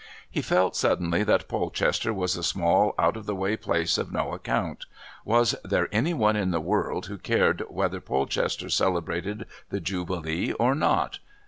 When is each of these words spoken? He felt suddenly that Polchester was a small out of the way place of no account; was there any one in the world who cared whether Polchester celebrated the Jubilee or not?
He 0.31 0.41
felt 0.41 0.75
suddenly 0.75 1.23
that 1.25 1.47
Polchester 1.47 2.11
was 2.11 2.35
a 2.35 2.41
small 2.41 2.95
out 2.97 3.15
of 3.15 3.27
the 3.27 3.35
way 3.35 3.55
place 3.55 3.99
of 3.99 4.11
no 4.11 4.33
account; 4.33 4.87
was 5.23 5.53
there 5.63 5.89
any 5.91 6.11
one 6.11 6.35
in 6.35 6.49
the 6.49 6.59
world 6.59 7.05
who 7.05 7.19
cared 7.19 7.61
whether 7.69 8.01
Polchester 8.01 8.69
celebrated 8.71 9.45
the 9.69 9.79
Jubilee 9.79 10.53
or 10.53 10.73
not? 10.73 11.19